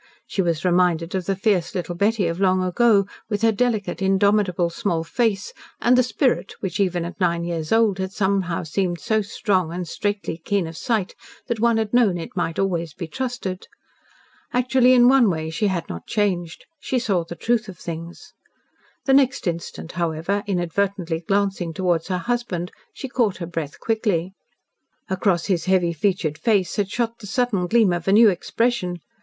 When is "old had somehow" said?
7.71-8.63